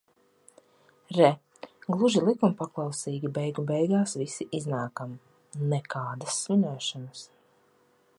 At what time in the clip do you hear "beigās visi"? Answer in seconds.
3.73-4.47